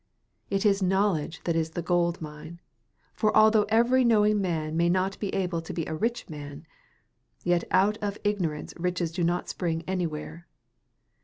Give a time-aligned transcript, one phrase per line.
[0.49, 2.59] It is knowledge that is the gold mine;
[3.13, 6.65] for although every knowing man may not be able to be a rich man,
[7.43, 10.47] yet out of ignorance riches do not spring anywhere.